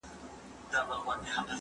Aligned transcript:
ایا 0.69 0.79
ته 0.87 0.95
منډه 1.05 1.31
وهې!. 1.37 1.47